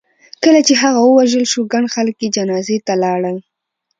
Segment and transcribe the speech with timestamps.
[0.43, 3.37] کله چې هغه ووژل شو ګڼ خلک یې جنازې ته لاړل.